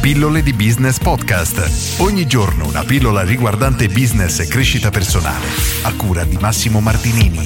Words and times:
Pillole 0.00 0.42
di 0.42 0.54
Business 0.54 0.98
Podcast. 0.98 2.00
Ogni 2.00 2.26
giorno 2.26 2.66
una 2.66 2.84
pillola 2.84 3.22
riguardante 3.22 3.86
business 3.88 4.38
e 4.38 4.46
crescita 4.46 4.88
personale. 4.88 5.44
A 5.82 5.94
cura 5.94 6.24
di 6.24 6.38
Massimo 6.40 6.80
Martinini. 6.80 7.38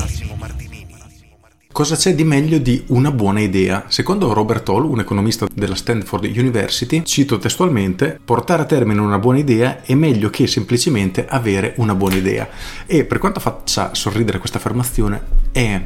Cosa 1.72 1.96
c'è 1.96 2.14
di 2.14 2.22
meglio 2.22 2.58
di 2.58 2.84
una 2.90 3.10
buona 3.10 3.40
idea? 3.40 3.86
Secondo 3.88 4.32
Robert 4.32 4.68
Hall, 4.68 4.84
un 4.84 5.00
economista 5.00 5.48
della 5.52 5.74
Stanford 5.74 6.26
University, 6.26 7.02
cito 7.02 7.38
testualmente, 7.38 8.20
portare 8.24 8.62
a 8.62 8.66
termine 8.66 9.00
una 9.00 9.18
buona 9.18 9.38
idea 9.38 9.82
è 9.82 9.94
meglio 9.94 10.30
che 10.30 10.46
semplicemente 10.46 11.26
avere 11.26 11.74
una 11.78 11.96
buona 11.96 12.14
idea. 12.14 12.48
E 12.86 13.04
per 13.04 13.18
quanto 13.18 13.40
faccia 13.40 13.94
sorridere 13.94 14.38
questa 14.38 14.58
affermazione, 14.58 15.20
è 15.50 15.82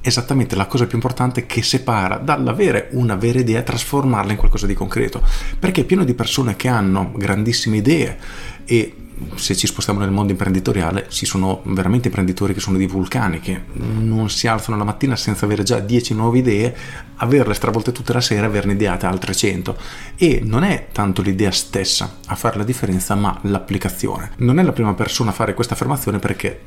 esattamente 0.00 0.56
la 0.56 0.66
cosa 0.66 0.86
più 0.86 0.96
importante 0.96 1.46
che 1.46 1.62
separa 1.62 2.16
dall'avere 2.16 2.88
una 2.92 3.16
vera 3.16 3.40
idea 3.40 3.62
trasformarla 3.62 4.32
in 4.32 4.38
qualcosa 4.38 4.66
di 4.66 4.74
concreto. 4.74 5.22
Perché 5.58 5.82
è 5.82 5.84
pieno 5.84 6.04
di 6.04 6.14
persone 6.14 6.56
che 6.56 6.68
hanno 6.68 7.12
grandissime 7.14 7.78
idee 7.78 8.18
e 8.64 8.94
se 9.34 9.56
ci 9.56 9.66
spostiamo 9.66 9.98
nel 9.98 10.10
mondo 10.10 10.32
imprenditoriale, 10.32 11.06
ci 11.08 11.26
sono 11.26 11.62
veramente 11.64 12.08
imprenditori 12.08 12.54
che 12.54 12.60
sono 12.60 12.76
dei 12.76 12.86
vulcani, 12.86 13.40
che 13.40 13.62
non 13.72 14.30
si 14.30 14.46
alzano 14.46 14.76
la 14.76 14.84
mattina 14.84 15.16
senza 15.16 15.44
avere 15.44 15.62
già 15.64 15.80
10 15.80 16.14
nuove 16.14 16.38
idee, 16.38 16.76
averle 17.18 17.54
stravolte 17.54 17.92
tutte 17.92 18.12
la 18.12 18.20
sera 18.20 18.42
e 18.42 18.46
averne 18.46 18.72
ideate 18.72 19.06
altre 19.06 19.34
100. 19.34 19.76
E 20.16 20.40
non 20.42 20.64
è 20.64 20.88
tanto 20.92 21.22
l'idea 21.22 21.50
stessa 21.50 22.18
a 22.26 22.34
fare 22.34 22.58
la 22.58 22.64
differenza, 22.64 23.14
ma 23.14 23.38
l'applicazione. 23.42 24.32
Non 24.38 24.58
è 24.58 24.62
la 24.62 24.72
prima 24.72 24.94
persona 24.94 25.30
a 25.30 25.34
fare 25.34 25.54
questa 25.54 25.74
affermazione 25.74 26.18
perché 26.18 26.60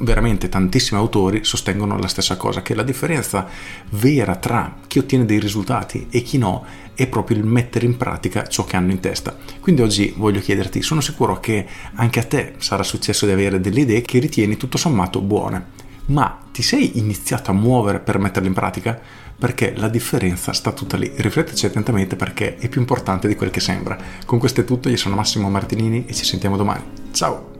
veramente 0.00 0.48
tantissimi 0.48 0.98
autori 1.00 1.44
sostengono 1.44 1.98
la 1.98 2.08
stessa 2.08 2.36
cosa, 2.36 2.62
che 2.62 2.74
la 2.74 2.82
differenza 2.82 3.46
vera 3.90 4.36
tra 4.36 4.76
chi 4.86 4.98
ottiene 4.98 5.24
dei 5.24 5.40
risultati 5.40 6.08
e 6.10 6.22
chi 6.22 6.38
no 6.38 6.64
è 6.94 7.06
proprio 7.06 7.36
il 7.36 7.44
mettere 7.44 7.86
in 7.86 7.96
pratica 7.96 8.46
ciò 8.46 8.64
che 8.64 8.76
hanno 8.76 8.90
in 8.90 9.00
testa. 9.00 9.36
Quindi 9.60 9.82
oggi 9.82 10.14
voglio 10.16 10.40
chiederti, 10.40 10.82
sono 10.82 11.00
sicuro 11.00 11.40
che 11.40 11.66
anche 11.94 12.20
a 12.20 12.24
te 12.24 12.54
sarà 12.58 12.82
successo 12.82 13.26
di 13.26 13.32
avere 13.32 13.60
delle 13.60 13.80
idee 13.80 14.02
che 14.02 14.18
ritieni 14.18 14.56
tutto 14.56 14.78
sommato 14.78 15.20
buone, 15.20 15.84
ma 16.06 16.38
ti 16.52 16.62
sei 16.62 16.98
iniziato 16.98 17.50
a 17.50 17.54
muovere 17.54 18.00
per 18.00 18.18
metterle 18.18 18.48
in 18.48 18.54
pratica? 18.54 18.98
Perché 19.38 19.74
la 19.76 19.88
differenza 19.88 20.52
sta 20.52 20.72
tutta 20.72 20.96
lì. 20.96 21.12
Rifletteci 21.14 21.66
attentamente 21.66 22.16
perché 22.16 22.56
è 22.56 22.68
più 22.68 22.80
importante 22.80 23.28
di 23.28 23.34
quel 23.34 23.50
che 23.50 23.60
sembra. 23.60 23.98
Con 24.24 24.38
questo 24.38 24.62
è 24.62 24.64
tutto, 24.64 24.88
io 24.88 24.96
sono 24.96 25.14
Massimo 25.14 25.50
Martinini 25.50 26.06
e 26.06 26.14
ci 26.14 26.24
sentiamo 26.24 26.56
domani. 26.56 26.84
Ciao! 27.12 27.54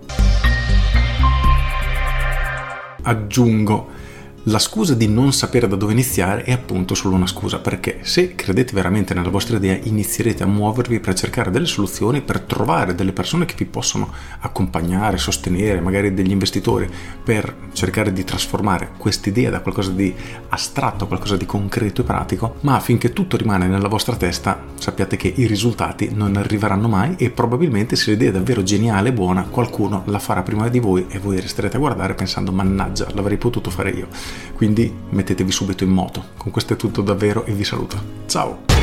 aggiungo 3.06 3.95
la 4.48 4.60
scusa 4.60 4.94
di 4.94 5.08
non 5.08 5.32
sapere 5.32 5.66
da 5.66 5.74
dove 5.74 5.92
iniziare 5.92 6.44
è 6.44 6.52
appunto 6.52 6.94
solo 6.94 7.16
una 7.16 7.26
scusa, 7.26 7.58
perché 7.58 7.98
se 8.02 8.36
credete 8.36 8.74
veramente 8.74 9.12
nella 9.12 9.28
vostra 9.28 9.56
idea 9.56 9.76
inizierete 9.82 10.44
a 10.44 10.46
muovervi 10.46 11.00
per 11.00 11.14
cercare 11.14 11.50
delle 11.50 11.66
soluzioni, 11.66 12.20
per 12.20 12.40
trovare 12.40 12.94
delle 12.94 13.12
persone 13.12 13.44
che 13.44 13.56
vi 13.56 13.64
possono 13.64 14.08
accompagnare, 14.40 15.16
sostenere, 15.16 15.80
magari 15.80 16.14
degli 16.14 16.30
investitori, 16.30 16.88
per 17.24 17.70
cercare 17.72 18.12
di 18.12 18.22
trasformare 18.22 18.92
quest'idea 18.96 19.50
da 19.50 19.60
qualcosa 19.60 19.90
di 19.90 20.14
astratto 20.50 21.04
a 21.04 21.08
qualcosa 21.08 21.36
di 21.36 21.44
concreto 21.44 22.02
e 22.02 22.04
pratico, 22.04 22.56
ma 22.60 22.78
finché 22.78 23.12
tutto 23.12 23.36
rimane 23.36 23.66
nella 23.66 23.88
vostra 23.88 24.14
testa 24.14 24.62
sappiate 24.78 25.16
che 25.16 25.32
i 25.34 25.46
risultati 25.46 26.10
non 26.12 26.36
arriveranno 26.36 26.86
mai 26.86 27.16
e 27.18 27.30
probabilmente 27.30 27.96
se 27.96 28.12
l'idea 28.12 28.28
è 28.28 28.32
davvero 28.32 28.62
geniale 28.62 29.08
e 29.08 29.12
buona 29.12 29.42
qualcuno 29.42 30.02
la 30.06 30.20
farà 30.20 30.42
prima 30.42 30.68
di 30.68 30.78
voi 30.78 31.06
e 31.08 31.18
voi 31.18 31.40
resterete 31.40 31.76
a 31.76 31.80
guardare 31.80 32.14
pensando 32.14 32.52
mannaggia 32.52 33.08
l'avrei 33.14 33.38
potuto 33.38 33.70
fare 33.70 33.90
io 33.90 34.06
quindi 34.54 34.92
mettetevi 35.10 35.50
subito 35.50 35.84
in 35.84 35.90
moto. 35.90 36.24
Con 36.36 36.52
questo 36.52 36.74
è 36.74 36.76
tutto 36.76 37.02
davvero 37.02 37.44
e 37.44 37.52
vi 37.52 37.64
saluto. 37.64 38.24
Ciao! 38.26 38.75